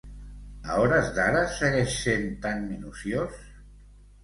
A 0.69 0.77
hores 0.83 1.11
d'ara 1.17 1.43
segueix 1.59 1.99
sent 2.07 2.27
tan 2.47 2.67
minuciós? 2.73 3.39